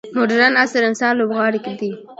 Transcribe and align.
مډرن 0.17 0.53
عصر 0.61 0.81
انسان 0.89 1.13
لوبغاړی 1.19 1.59
دی. 1.81 1.91